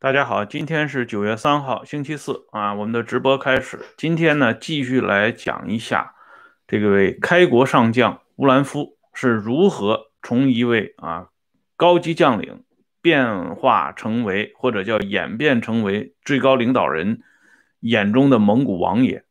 [0.00, 3.80] 大家好，今天是九月三号，星期四啊，我们的直播开始。
[3.96, 6.14] 今天呢，继续来讲一下
[6.68, 11.30] 这位开国上将乌兰夫是如何从一位啊
[11.74, 12.62] 高级将领
[13.02, 17.20] 变化成为或者叫演变成为最高领导人
[17.80, 19.24] 眼中的蒙古王爷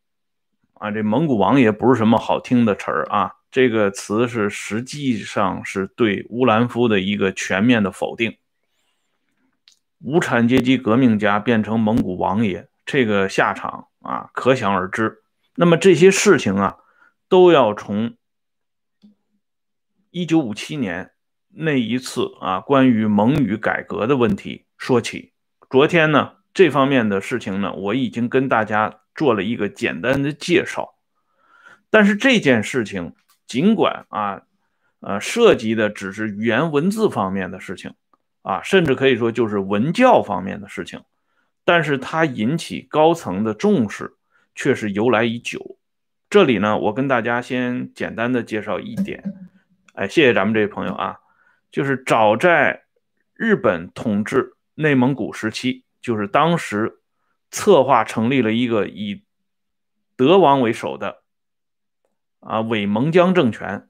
[0.73, 0.91] 啊。
[0.91, 8.35] 这蒙古王爷不是什么好听的词儿啊，这个词是实际上是对乌兰夫的一个全面的否定。
[9.99, 15.23] 无产阶级革命家变成蒙古王爷，这个下场啊，可想而知。
[15.55, 16.77] 那么这些事情啊，
[17.27, 18.15] 都要从
[20.11, 21.11] 一九五七年
[21.49, 25.33] 那一次啊，关于蒙语改革的问题说起。
[25.69, 30.95] 昨天呢，这方面的事情呢，我已经跟大家做了一个简单的介绍。
[31.89, 33.15] 但是这件事情，
[33.47, 34.43] 尽管啊，
[34.99, 37.95] 呃，涉及的只是语言文字方面的事情。
[38.47, 41.03] 啊，甚至可以说就是文教方面的事情，
[41.65, 44.13] 但是它引起高层的重视
[44.55, 45.77] 却是由来已久。
[46.29, 49.21] 这里呢，我跟大家先简单的介绍一点。
[49.95, 51.19] 哎，谢谢咱们这位朋友啊，
[51.69, 52.85] 就是早在
[53.33, 57.01] 日本统治内蒙古时期，就是当时
[57.51, 59.25] 策划成立了一个以
[60.15, 61.17] 德王为首的
[62.39, 63.89] 啊伪蒙疆政权。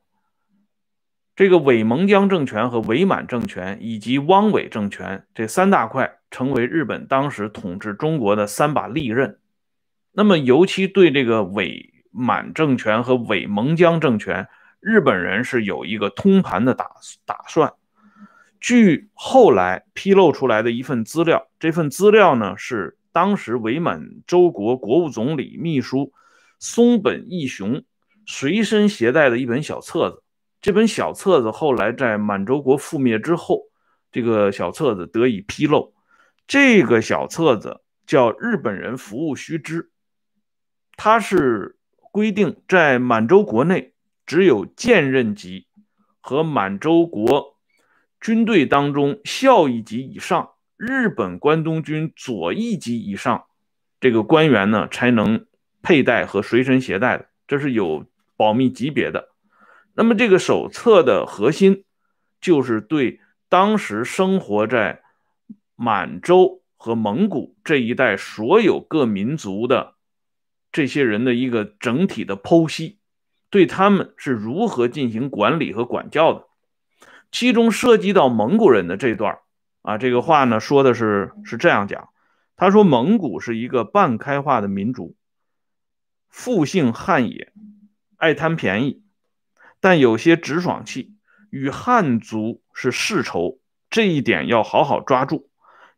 [1.38, 9.38] 这个伪蒙疆政权和伪满政权以及汪伪政权这三大块，成为日本当时统治中国的三把利刃。
[10.13, 14.47] 那么，尤其对这个伪满政权和伪蒙疆政权，
[14.80, 16.89] 日本人是有一个通盘的打
[17.23, 17.71] 打算。
[18.59, 26.11] 据后来披露出来的一份资料，这份资料呢是当时伪满洲国国务总理秘书
[26.58, 27.83] 松本义雄
[28.25, 30.23] 随身携带的一本小册子。
[30.68, 33.70] 这本小册子后来在满洲国覆灭之后，
[34.12, 35.94] 这个小册子得以披露。
[36.46, 39.83] 这个小册子叫《日本人服务须知》，
[40.98, 41.77] 它是
[42.11, 43.94] 规定在满洲国内
[44.26, 45.67] 只有舰任级
[46.20, 47.56] 和满洲国
[48.20, 53.45] 军队当中校一级以上，日本关东军左一级以上
[54.02, 55.45] 这个官员呢才能
[55.82, 59.30] 佩戴和随身携带的，这是有保密级别的。
[59.97, 61.83] 那么这个手册的核心，
[62.39, 63.19] 就是对
[63.49, 65.02] 当时生活在
[65.75, 69.95] 满洲和蒙古这一带所有各民族的
[70.71, 72.99] 这些人的一个整体的剖析，
[73.49, 76.45] 对他们是如何进行管理和管教的。
[77.31, 79.39] 其中涉及到蒙古人的这段
[79.81, 82.09] 啊，这个话呢说的是是这样讲，
[82.55, 85.15] 他说蒙古是一个半开化的民族，
[86.29, 87.52] 复姓汉也，
[88.17, 89.02] 爱贪便宜。
[89.80, 91.15] 但有些直爽气，
[91.49, 95.49] 与汉族是世仇，这一点要好好抓住，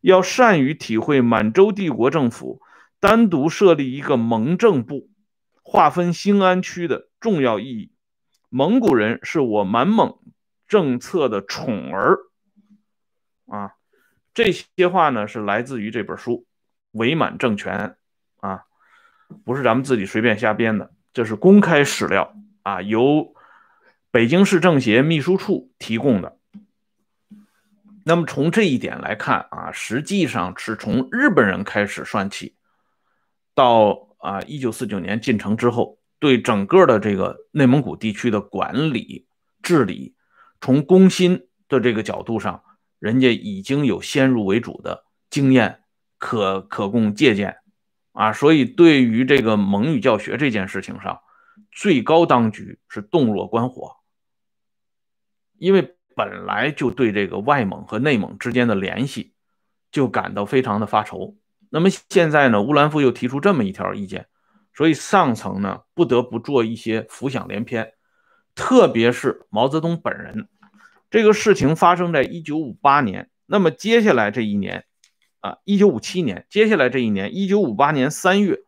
[0.02, 2.62] 要善于体会满洲帝国政府
[3.00, 5.10] 单独设立一个蒙政部，
[5.64, 7.92] 划分兴安区的重要意义。
[8.50, 10.20] 蒙古人是我满蒙
[10.68, 12.18] 政策的宠儿
[13.48, 13.76] 啊！
[14.34, 16.34] 这些话呢是来自于这本书
[16.92, 17.96] 《伪满政权》
[18.48, 18.66] 啊，
[19.46, 23.34] 不是咱们自己随便瞎编的，这是公开史料啊，由。
[24.12, 26.40] 北京市政协秘书处提供的。
[28.04, 32.56] 那么从这一点来看啊，实际上是从日本人开始算起，
[33.54, 39.28] 到啊一九四九年进城之后，对整个的这个内蒙古地区的管理
[39.62, 40.16] 治理，
[40.60, 42.64] 从攻心的这个角度上，
[42.98, 45.82] 人家已经有先入为主的经验
[46.18, 47.58] 可可供借鉴
[48.14, 48.34] 啊。
[48.34, 51.20] 所以对于这个蒙语教学这件事情上，
[51.72, 53.99] 最高当局是洞若观火。
[55.60, 59.34] 因为本来就对这个外蒙和内蒙之间的联系
[59.92, 61.36] 就感到非常的发愁，
[61.70, 64.28] 那么现在呢，乌兰夫又提出这么一条意见，
[64.74, 67.94] 所以上层呢不得不做一些浮想联翩，
[68.56, 70.48] 特别是毛泽东本人。
[71.10, 74.86] 这个事情发生在一九五八年，那么接下来这一年
[75.40, 78.60] 啊，一九五七年，接下来这一年，一九五八年三月，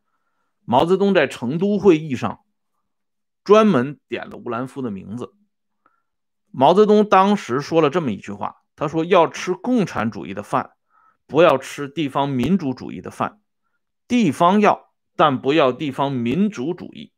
[0.66, 2.40] 毛泽东在成都会议上
[3.44, 5.34] 专门点了乌兰夫的名字。
[6.52, 10.72] 毛泽东当时说了这么一句话，他说：“要吃共产主义的饭，
[11.28, 13.40] 不要吃地方民主主义的饭。
[14.08, 17.14] 地方要，但不要地方民主主义。”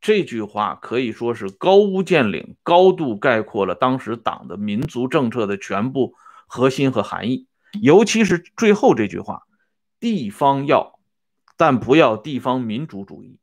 [0.00, 6.14] 这句话可以说是高屋建瓴，高度概括了当时党的民族政策的全部
[6.46, 7.48] 核心和含义。
[7.80, 9.42] 尤其是最后这句话
[9.98, 11.00] ：“地方要，
[11.56, 13.38] 但不要地方民主主义。”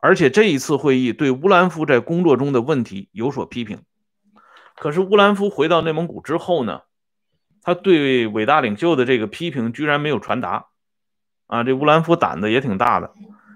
[0.00, 3.82] 而且这一次会议对乌兰夫在工作中的问题有所批评。
[4.74, 6.82] 可是乌兰夫回到内蒙古之后呢，
[7.62, 10.68] 他对伟大领袖的这个批评居然没有传达，
[11.46, 13.12] 啊，这乌兰夫胆子也挺大的，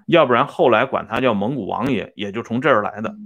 [0.07, 3.17] 要不然后来管他叫蒙古王爷也就从这儿来的。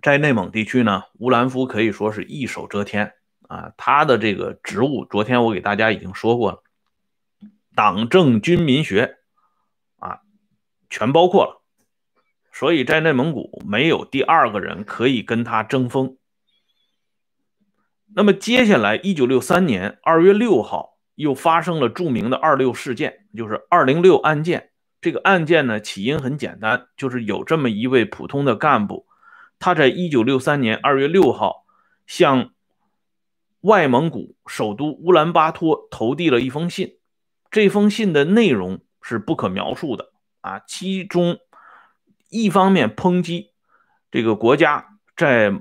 [0.00, 3.14] 在内蒙地区呢，乌兰夫可以说是一手遮天
[3.48, 6.62] 啊，他的这个职务，昨天我给大家已经说过了，
[7.74, 9.16] 党政军民学，
[10.88, 11.62] 全包括了，
[12.52, 16.16] 所以在内蒙古没有第二个人可以跟他争锋。
[18.14, 24.70] 那么接下来，一九六三年二月六号又发生了著名的“二六”事件，就是“二零六”案件。
[25.00, 29.06] 这个案件呢，起因很简单，就是有这么一位普通的干部。
[29.58, 31.66] 他在一九六三年二月六号
[32.06, 32.52] 向
[33.60, 36.98] 外蒙古首都乌兰巴托投递了一封信，
[37.50, 40.12] 这封信的内容是不可描述的
[40.46, 40.62] 啊！
[40.66, 41.38] 其中
[42.28, 43.52] 一方面抨击
[44.10, 45.60] 这个国家在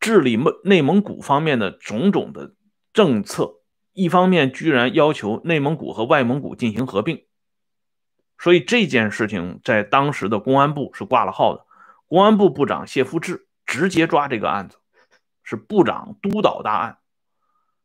[0.00, 2.54] 治理内内蒙古方面的种种的
[2.92, 3.60] 政策，
[3.92, 7.24] 一方面居然要求内蒙古和外蒙古进行合并，
[8.38, 11.64] 所以这件事情在当时的公安部是挂了号的。
[12.06, 14.78] 公安部部长谢富治直接抓这个案子，
[15.42, 16.98] 是部长督导大案。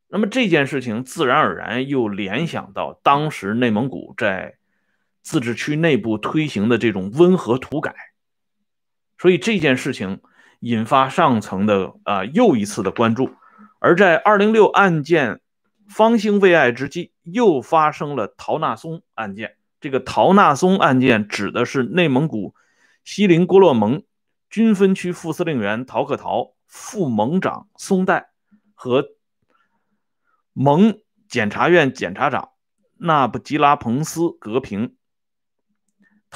[0.07, 4.57] 那么这件事情自然而然又联想到当时内蒙古在
[5.23, 7.95] 自治区内部推行的这种温和土改，
[9.17, 10.21] 所以这件事情
[10.59, 13.33] 引发上层的啊又一次的关注。
[13.79, 15.41] 而在二零六案件
[15.89, 19.55] 方兴未艾之际，又发生了陶纳松案件。
[19.81, 22.53] 这个陶纳松案件指的是内蒙古
[23.03, 24.03] 锡林郭勒盟。
[24.49, 28.29] 军分区副司令员陶克陶、副盟长松代
[28.75, 29.07] 和
[30.53, 32.49] 盟检察院检察长
[32.97, 34.95] 纳布吉拉彭斯格平，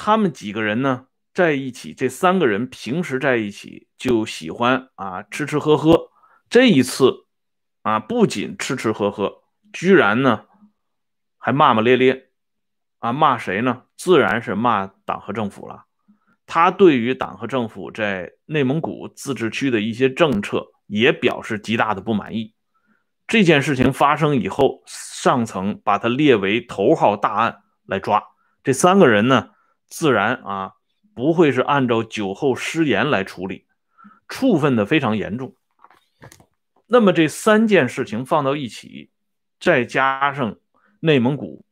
[0.00, 6.10] 他们几个人呢在一起，这三个人平时在一起就喜欢啊吃吃喝喝。
[6.48, 7.26] 这一次
[7.82, 9.42] 啊，不仅吃吃喝喝，
[9.72, 10.44] 居然呢
[11.36, 12.30] 还骂骂咧咧
[13.00, 13.82] 啊，骂谁呢？
[13.96, 15.86] 自然是骂党和政府了。
[16.46, 22.54] 他对于党和政府在内蒙古自治区的一些政策也表示极大的不满意。
[23.26, 28.22] 这件事情发生以后，上层把他列为头号大案来抓。
[28.62, 29.50] 这三个人呢，
[29.88, 30.74] 自然啊
[31.14, 33.66] 不会是按照酒后失言来处理，
[34.28, 35.54] 处分的非常严重。
[36.86, 39.10] 那么这三件事情放到一起，
[39.60, 40.56] 再加上
[41.00, 41.64] 内蒙古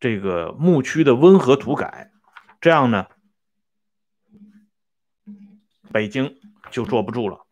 [0.00, 2.10] 这个牧区的温和土改，
[2.60, 3.06] 这样呢？
[5.92, 6.38] 北京
[6.70, 7.46] 就坐不住了，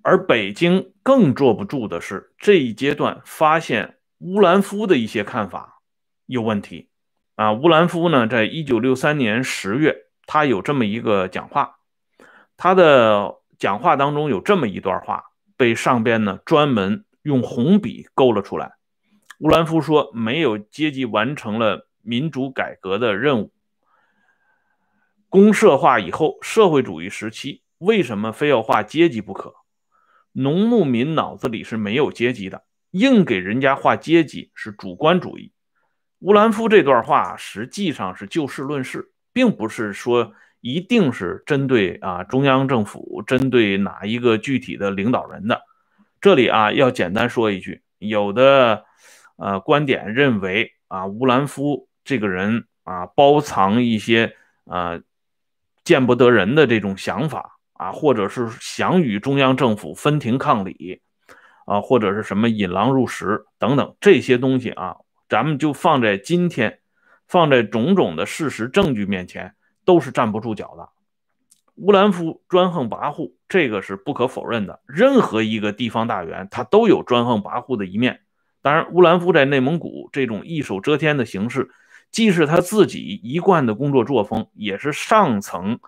[0.00, 5.82] 而北京更坐不住的是这一阶段发现乌兰夫的一些看法
[6.24, 6.88] 有问题
[7.36, 7.52] 啊。
[7.52, 11.76] 乌兰夫呢，在一九六三年十月，他有这么一个讲话，
[12.56, 15.24] 他的讲话当中有这么一段话，
[15.56, 18.72] 被上边呢专门用红笔勾了出来。
[19.40, 23.52] 乌兰夫说：“没有阶级完成了民主改革的任务。”
[25.28, 29.54] 公社化以后，社会主义时期为什么非要划阶级不可？
[30.30, 35.52] 农牧民脑子里是没有阶级的，硬给人家划阶级是主观主义。
[36.24, 40.32] 乌兰夫这段话实际上是就事论事，并不是说
[40.62, 45.60] 一定是针对啊中央政府，针对哪一个具体的领导人的。
[46.22, 48.84] 这里啊要简单说一句，有的
[49.36, 54.34] 呃观点认为啊乌兰夫这个人啊包藏一些
[54.64, 54.98] 啊。
[55.84, 61.02] 见不得人的这种想法啊，或者是想与中央政府分庭抗礼
[61.66, 64.96] 啊，或者是什么引狼入室等等这些东西啊，
[65.34, 66.78] 咱们就放在今天，
[67.26, 70.90] 放在种种的事实证据面前，都是站不住脚的。
[71.74, 74.80] 乌兰夫专横跋扈，这个是不可否认的。
[74.86, 78.20] 任何一个地方大员，他都有专横跋扈的一面。
[78.62, 81.68] 当然，乌兰夫在内蒙古这种一手遮天的形式。
[82.12, 85.80] 既是他自己一贯的工作作风，也是上层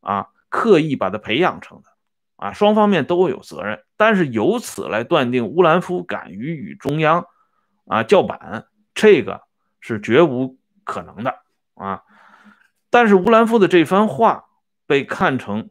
[0.00, 1.84] 啊刻意把他培养成的
[2.34, 3.84] 啊，双方面都有责任。
[3.96, 7.26] 但是由此来断定乌兰夫敢于与中央
[7.86, 8.66] 啊叫板，
[8.98, 9.42] 这个
[9.80, 11.42] 是绝无可能的
[11.74, 12.02] 啊。
[12.90, 14.46] 但是乌兰夫的这番话
[14.86, 15.70] 被看成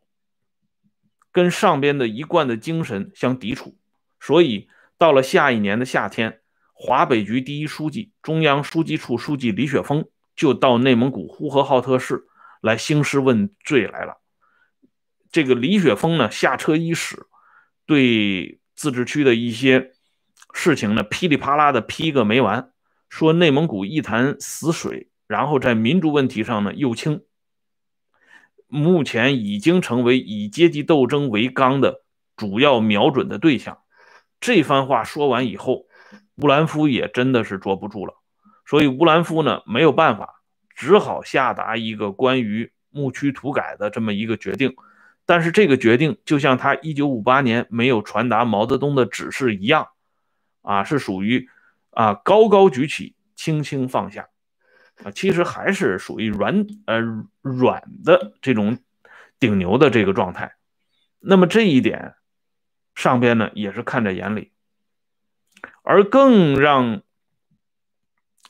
[1.34, 3.75] 跟上边的一贯的精神相抵触，
[4.22, 6.39] 所以到了下一年的夏天。
[6.79, 10.05] 华北局第一书记、中央书记处书记李雪峰
[10.36, 12.27] 就到内蒙古呼和浩特市
[12.62, 14.22] 来兴师问罪来了。
[15.31, 17.25] 这个李雪峰呢，下车伊始，
[17.88, 19.91] 对自治区的一些
[20.53, 22.72] 事情呢，噼里啪啦的批个没完，
[23.10, 27.22] 说内蒙古一潭死水，然后在民族问题上呢又轻，
[28.68, 32.04] 目前已经成为以阶级斗争为纲的
[32.36, 33.80] 主要瞄准的对象。
[34.40, 35.88] 这番话说完以后，
[36.36, 38.14] 乌兰夫也真的是捉不住了，
[38.66, 40.42] 所以乌兰夫呢没有办法，
[40.76, 44.76] 只好下达一个关于牧区土改的这么一个决定。
[45.26, 49.88] 但是这个决定就像他1958年没有传达毛泽东的指示一样，
[50.62, 51.50] 啊，是属于
[51.98, 54.30] 啊高高举起，轻轻放下，
[55.04, 57.00] 啊，其实还是属于软呃
[57.42, 58.77] 软的这种
[59.39, 60.54] 顶牛的这个状态。
[61.20, 62.13] 那么这一点
[62.94, 64.51] 上边呢也是看在眼里，
[65.82, 67.01] 而更让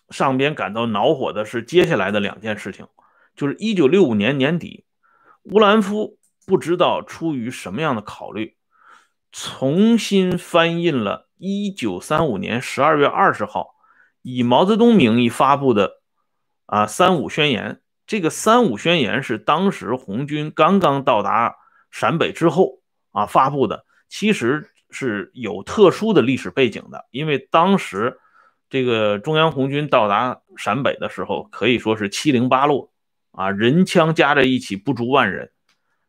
[0.10, 2.88] 上边感到恼火的是接下来的两件事情，
[3.34, 4.86] 就是1965年年底，
[5.44, 6.20] 乌兰夫。
[6.50, 8.56] 不知道出于什么样的考虑，
[9.34, 13.76] 重新翻印了1935年12月20号
[14.22, 16.02] 以毛泽东名义发布的
[16.66, 17.82] 啊“三五宣言”。
[18.08, 21.56] 这个“三五宣言”是当时红军刚刚到达
[21.92, 22.80] 陕北之后
[23.12, 27.06] 啊发布的，其实是有特殊的历史背景的。
[27.12, 28.18] 因为当时
[28.70, 32.92] 这个中央红军到达陕北的时候，可以说是七零八落
[33.32, 35.52] 啊，人枪加在一起不足万人。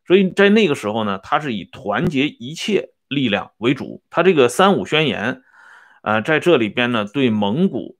[0.06, 4.02] 所以在那个时候呢，他是以团结一切力量为主。
[4.10, 5.42] 他这个“三五宣言”，
[6.02, 7.96] 呃，在这里边呢，对蒙古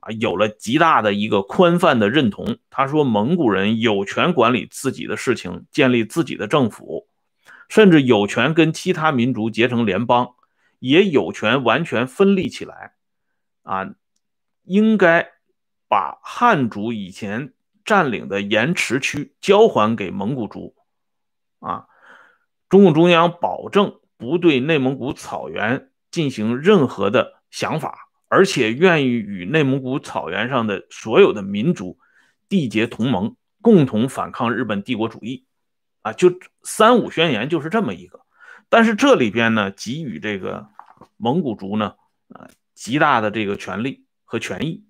[0.00, 2.58] 啊有了极大的一个宽泛的认同。
[2.70, 7.08] 他说，蒙古人有权管理自己的事情，建立自己的政府，
[7.68, 10.34] 甚至有权跟其他民族结成联邦，
[10.78, 12.94] 也有权完全分立起来。
[13.62, 13.94] 啊，
[14.64, 15.28] 应该
[15.88, 17.52] 把汉族以前
[17.84, 20.74] 占领的盐池区交还给蒙古族。
[21.60, 21.86] 啊，
[22.68, 27.98] 中共中央保证不对内蒙古草原进行任何的想法，
[28.28, 31.98] 而且愿意与内蒙古草原上的所有的民族
[32.48, 35.44] 缔结同盟，共同反抗日本帝国主义。
[36.02, 38.20] 啊，就三五宣言就是这么一个。
[38.68, 40.68] 但是这里边呢，给予这个
[41.16, 41.94] 蒙古族呢，
[42.28, 44.84] 啊，极大的这个权利和权益。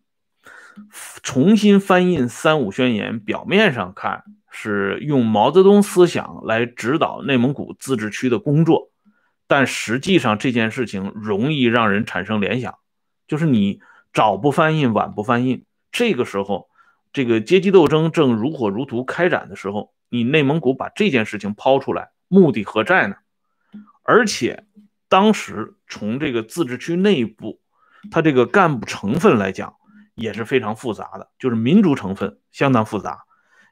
[1.22, 4.24] 重新翻印三五宣言，表面上看。
[4.54, 8.91] 是用毛泽东思想来指导内蒙古自治区的工作，
[9.52, 12.78] 但实际上这件事情容易让人产生联想，
[13.28, 13.82] 就是你
[14.14, 16.70] 早不翻印，晚不翻印，这个时候，
[17.12, 23.16] 这个阶级斗争正如火如荼开展的时候，你内蒙古把这件事情抛出来，目的何在呢？
[24.02, 24.64] 而且
[25.10, 27.60] 当时从这个自治区内部，
[28.10, 29.74] 它这个干部成分来讲
[30.14, 33.24] 也是非常复杂的，就是民族成分相当复杂。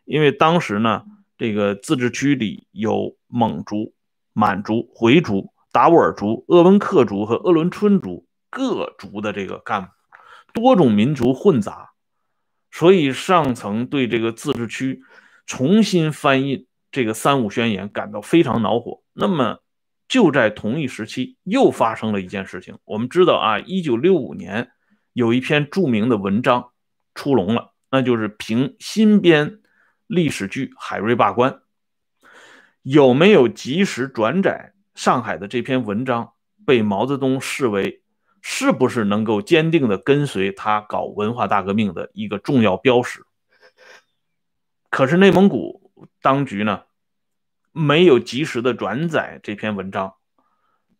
[0.04, 1.04] 因为当时呢，
[1.38, 3.94] 这个自治区里有蒙族、
[4.34, 9.90] 满族、回族、达斡尔族、鄂温克族和鄂伦春族各族的这个干部，
[10.52, 11.90] 多种民族混杂，
[12.70, 15.02] 所以上层对这个自治区
[15.46, 19.02] 重新翻译这个三五宣言感到非常恼火。
[19.12, 19.58] 那么
[20.08, 22.78] 就在同一时期，又发生了一件事情。
[22.84, 24.70] 我们知道啊，一九六五年
[25.12, 26.70] 有一篇著名的文章
[27.14, 29.58] 出笼了，那就是评新编。
[30.06, 31.52] 历史剧《海瑞罢官》
[32.82, 36.32] 有没有及时转载上海的这篇文章？
[36.66, 38.02] 被毛泽东视为
[38.42, 43.24] 是不是能够坚定的跟随他搞文化大革命的一个重要标识？
[44.90, 46.82] 可是内蒙古当局呢，
[47.72, 50.14] 没有及时的转载这篇文章，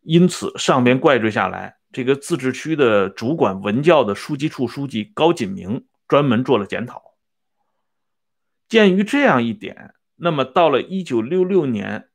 [0.01, 7.03] 因此上边怪罪下来，这个自治区的主管文教的书记处书记高锦明专门做了检讨。
[8.69, 12.10] 鉴于这样一点，那么到了一九六六年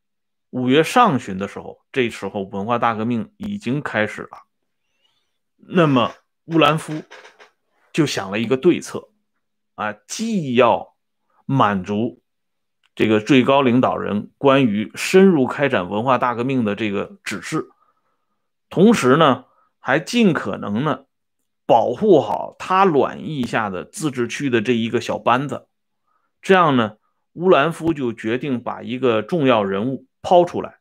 [0.56, 4.46] 五月上旬的时候，这时候文化大革命已经开始了。
[5.58, 6.14] 那么
[6.46, 7.04] 乌兰夫
[7.92, 9.10] 就想了一个对策，
[9.74, 10.96] 啊，既要
[11.46, 12.22] 满足
[12.96, 17.68] 这个最高领导人关于深入开展文化大革命的这个指示，
[18.70, 19.44] 同时呢，
[19.80, 21.04] 还尽可能呢
[21.66, 25.68] 保护好他卵意下的自治区的这一个小班子。
[26.42, 26.96] 这样呢，
[27.34, 30.80] 乌兰夫就决定把一个重要人物抛出来，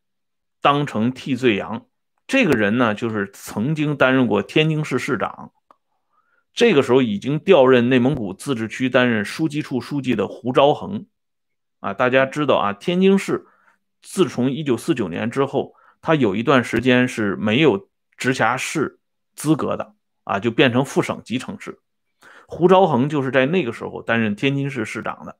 [0.62, 1.84] 当成替罪羊。
[2.26, 5.52] 这个人呢，就是曾经担任过天津市市长，
[6.54, 11.04] 这个时候已经调任内蒙古自治区担任书记处书记的胡昭衡。
[11.80, 13.44] 啊，大家知道啊，天津市
[14.00, 18.98] 自从一九四九年之后，他有一段时间是没有直辖市
[19.36, 21.78] 资格的啊，就变成副省级城市。
[22.46, 25.36] 胡昭衡就是在那个时候担任天津市市长的。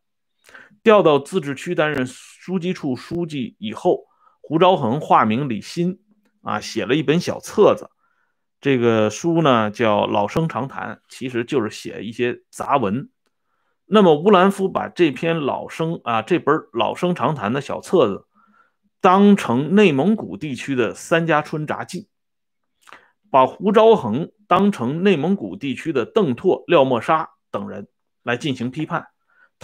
[0.85, 4.05] 调到自治区担任书记处书记以后，
[4.43, 5.99] 胡昭衡化名李新，
[6.43, 7.91] 啊，写了一本小册子，
[8.61, 13.09] 这个书呢叫《老生常谈》，其实就是写一些杂文。
[13.87, 18.27] 那么乌兰夫把这篇老生啊这本《老生常谈》的小册子
[19.01, 22.09] 当成内蒙古地区的三家村札记，
[23.31, 27.89] 把胡昭衡当成内蒙古地区的邓拓、廖沫沙等人
[28.23, 29.07] 来进行批判。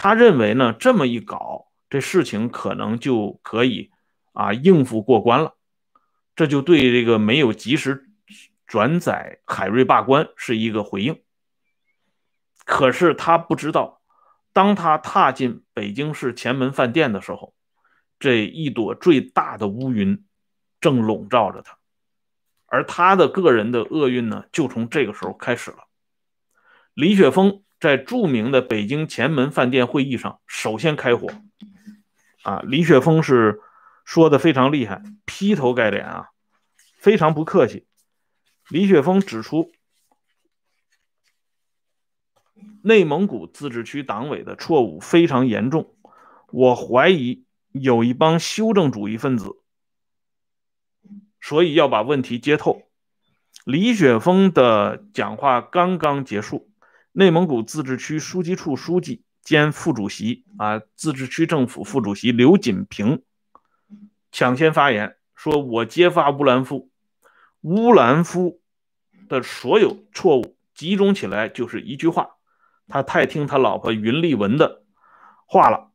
[0.01, 3.91] 他认为呢，这么一搞，这事情可能就可以
[4.33, 5.53] 啊应付过关了。
[6.35, 8.09] 这就对这个没有及时
[8.65, 11.21] 转载海瑞罢官是一个回应。
[12.65, 14.01] 可是他不知道，
[14.53, 17.53] 当他踏进北京市前门饭店的时候。
[18.17, 20.25] 这一朵最大的乌云
[20.79, 21.79] 正笼罩着他，
[22.67, 25.77] 而他的个人的厄运呢，就从这个时候开始了。
[26.93, 31.27] 李雪峰在著名的北京前门饭店会议上首先开火，
[32.43, 33.59] 啊，李雪峰是
[34.05, 36.29] 说的非常厉害，劈头盖脸啊，
[36.99, 37.87] 非常不客气。
[38.69, 39.71] 李雪峰指出，
[42.83, 45.93] 内蒙古自治区党委的错误非常严重，
[46.51, 47.43] 我怀疑。
[47.73, 49.55] 有一帮修正主义分子，
[51.39, 52.81] 所以要把问题揭透。
[53.63, 56.69] 李雪峰的讲话刚刚结束，
[57.13, 63.23] 内蒙古自治区书记处书记兼副主席啊，自治区政府副主席刘锦平
[64.31, 66.89] 抢先发言，说：“我揭发乌兰夫，
[67.61, 68.61] 乌兰夫
[69.27, 72.37] 的所有错误集中起来就是一句话，
[72.87, 74.83] 他太听他老婆云丽文的
[75.45, 75.91] 话了。”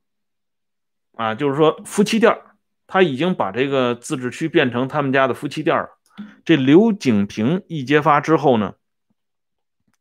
[1.16, 2.38] 啊，就是说夫妻店
[2.86, 5.88] 他已经把这个自治区变成他们家的夫妻店了。
[6.44, 8.74] 这刘景平一揭发之后呢，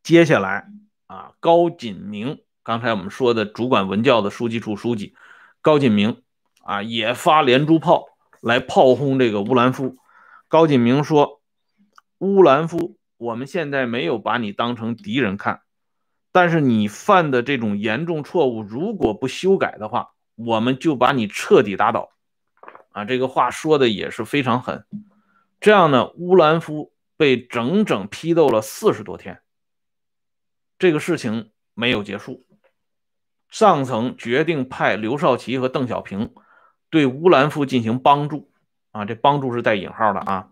[0.02, 0.68] 接下来
[1.06, 5.14] 啊，高锦明，刚才我们说的主管文教的书记处书记
[5.62, 6.22] 高锦明
[6.62, 8.06] 啊，也发连珠炮
[8.40, 9.96] 来炮轰这个乌兰夫。
[10.48, 11.40] 高锦明说
[12.18, 15.62] ：“乌兰夫，我们现在没有把你当成敌人看，
[16.32, 22.10] 但是你犯的这种严重错误，如果不修改的话。”我们就把你彻底打倒，
[22.92, 24.84] 啊，这个话说的也是非常狠。
[25.60, 29.40] 这样呢，乌兰夫被整整批斗了四十多天。
[30.78, 32.44] 这个事情没有结束，
[33.48, 36.34] 上层决定派刘少奇和邓小平
[36.90, 38.50] 对乌兰夫进行帮助，
[38.92, 40.50] 啊，这帮助是带引号的啊。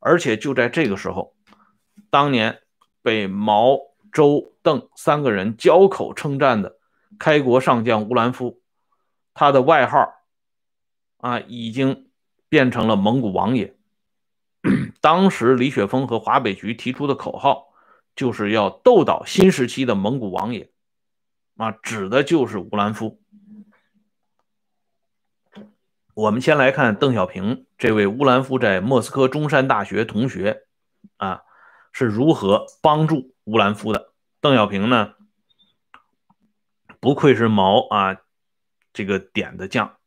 [0.00, 1.34] 而且就在这个时候，
[2.08, 2.60] 当年
[3.02, 3.78] 被毛、
[4.10, 6.78] 周、邓三个人交口称赞的
[7.18, 8.62] 开国上将乌兰夫。
[9.34, 10.14] 他的外号
[11.18, 12.08] 啊，已经
[12.48, 13.76] 变成了蒙古王爷。
[15.02, 17.68] 当时李雪峰和华北局提出的口号，
[18.16, 20.72] 就是要斗倒新时期的蒙古王爷，
[21.56, 23.22] 啊，指的就是乌兰夫。
[26.14, 30.64] 我们先来看邓小平这位乌兰夫在莫斯科中山大学同学
[31.18, 31.42] 啊，
[31.92, 34.12] 是如何帮助乌兰夫的。
[34.40, 35.14] 邓小平呢，
[36.98, 38.16] 不愧是毛啊。
[38.92, 39.98] 这个点的将，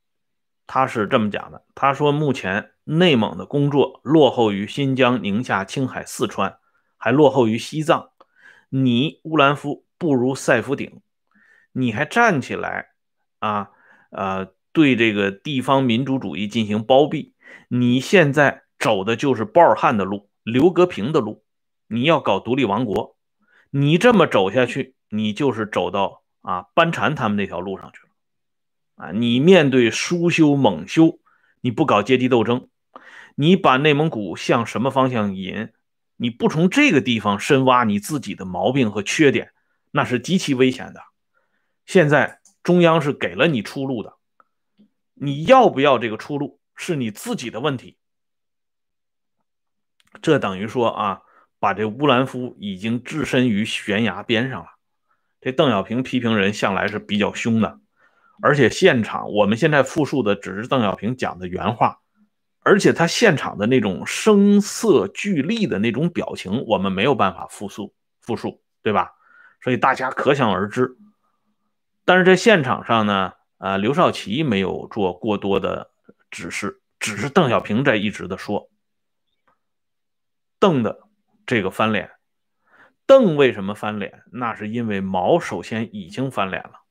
[0.66, 6.58] 他是这么讲的：他说，目前内蒙的工作落后于新疆、宁夏、青海、四川，
[7.00, 8.12] 还落后于西藏。
[8.70, 11.02] 你乌兰夫不如赛夫鼎，
[11.72, 12.90] 你还站起来
[13.40, 13.72] 啊？
[14.12, 17.34] 呃，对这个地方民主主义进行包庇。
[17.68, 21.44] 你现在走的就是包尔汉的路，刘格平的路。
[21.88, 23.18] 你要搞独立王国，
[23.72, 29.06] 你这么走下去，你就是走到啊班禅他们那条路上去了。
[29.08, 31.20] 啊，你面对苏修、蒙修，
[31.62, 32.68] 你不搞阶级斗争，
[33.36, 35.70] 你把内蒙古向什么方向引？
[36.22, 39.54] 你不从这个地方深挖你自己的毛病和缺点，
[39.92, 41.02] 那是极其危险的。
[41.86, 44.16] 现在中央是给了你出路的，
[45.14, 47.98] 你要不要这个出路是你自己的问题。
[50.22, 51.22] 这等于说啊，
[51.58, 54.68] 把这乌兰夫已经置身于悬崖边上了。
[55.40, 57.80] 这邓小平批评人向来是比较凶的。
[58.42, 62.02] 而且现场，我们现在复述的只是邓小平讲的原话，
[62.70, 69.12] 而且他现场的那种声色俱厉的那种表情，我们没有办法复述复述，对吧？
[69.60, 70.96] 所以大家可想而知。
[72.06, 75.90] 但是在现场上呢，呃，刘少奇没有做过多的
[76.30, 78.70] 指示，只是邓小平在一直的说，
[80.60, 81.08] 邓的
[81.48, 82.12] 这个翻脸，
[83.08, 84.22] 邓为什么翻脸？
[84.32, 86.84] 那是因为毛首先已经翻脸了。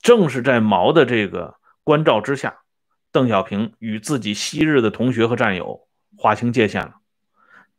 [0.00, 2.62] 正是在毛的这个关照之下，
[3.10, 7.00] 邓小平与自己昔日的同学和战友划清界限了。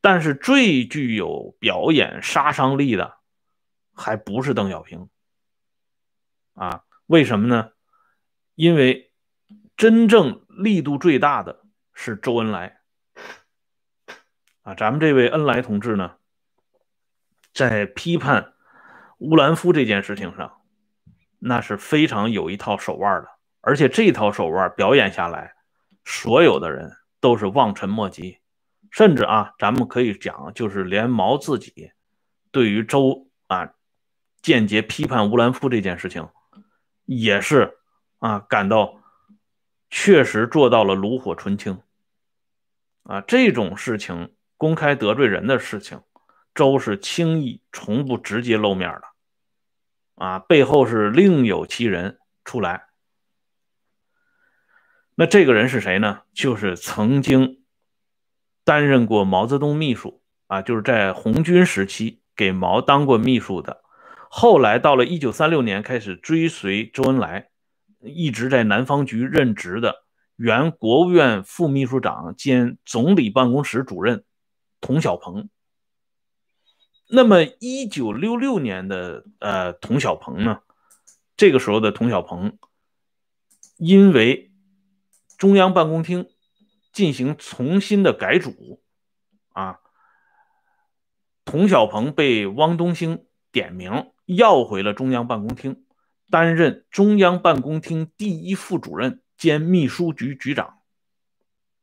[0.01, 3.17] 但是最具有表演杀伤力的，
[3.93, 5.09] 还不是邓小平
[6.53, 6.83] 啊？
[7.05, 7.71] 为什么呢？
[8.55, 9.11] 因为
[9.75, 11.63] 真正力度最大的
[11.93, 12.79] 是周恩来
[14.61, 14.75] 啊！
[14.75, 16.17] 咱们这位恩来同志呢，
[17.53, 18.53] 在批判
[19.17, 20.55] 乌兰夫这件事情上。
[21.41, 23.29] 那是非常有一套手腕的，
[23.61, 25.53] 而且这套手腕表演下来，
[26.05, 28.37] 所有的人都是望尘莫及，
[28.89, 31.91] 甚至啊，咱们可以讲，就是连毛自己
[32.51, 33.73] 对于周啊
[34.41, 36.27] 间接批判乌兰夫这件事情，
[37.05, 37.77] 也是
[38.19, 39.01] 啊感到
[39.89, 41.81] 确实做到了炉火纯青
[43.03, 46.01] 啊这种事情公开得罪人的事情，
[46.55, 49.03] 周是轻易从不直接露面的
[50.15, 52.88] 啊，背后是另有其人出来。
[55.19, 56.21] 那这个人是谁呢？
[56.33, 57.61] 就是曾经
[58.63, 63.83] 担任过毛泽东秘书啊，就是在红军时期给毛当过秘书的。
[64.29, 67.49] 后来到了一九三六年，开始追随周恩来，
[67.99, 70.05] 一直在南方局任职的
[70.37, 74.23] 原国务院副秘书长兼总理办公室主任
[74.79, 75.49] 童小鹏。
[77.09, 80.61] 那么一九六六年的呃童小鹏呢，
[81.35, 82.57] 这个时候的童小鹏
[83.75, 84.48] 因为。
[85.39, 86.27] 中央办公厅
[86.91, 88.81] 进行重新的改组，
[89.53, 89.79] 啊，
[91.45, 95.85] 童小鹏被汪东兴点名要回了中央办公厅，
[96.29, 100.79] 担任中央办公厅第一副主任兼秘书局局长。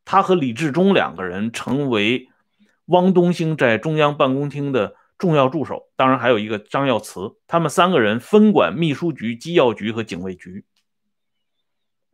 [0.04, 2.28] 他和李志忠两个人成为
[2.84, 10.66] 汪东兴在中央办公厅的重要助手，当然还有一个张耀慈，他们三个人分管秘书局、机要局和警卫局。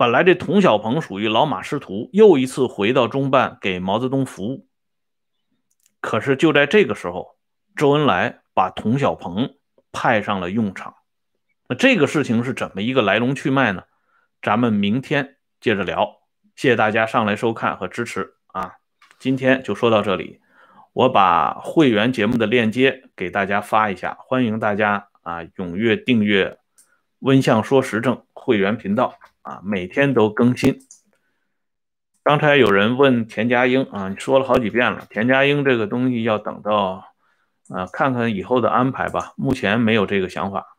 [0.02, 4.66] 本来这童小鹏属于老马识途，又一次回到中办给毛泽东服务。
[6.00, 7.36] 可是就在这个时候，
[7.76, 9.54] 周恩来把童小鹏
[9.92, 10.96] 派上了用场。
[11.68, 13.84] 那这个事情是怎么一个来龙去脉呢？
[14.42, 16.16] 咱们明天接着聊。
[16.56, 18.72] 谢谢大家上来收看和支持啊！
[19.20, 20.40] 今天就说到这里，
[20.94, 26.58] 我把会员节目的链接给大家发一下，欢迎大家啊踊跃订阅
[27.22, 29.14] “温相说时政”会员频道。
[29.42, 30.80] 啊，每天都更新。
[32.24, 37.04] 刚才有人问田家英啊，你说了好几遍了，田家英这个东西要等到，
[37.68, 39.32] 啊，看看以后的安排吧。
[39.36, 40.76] 目前没有这个想法。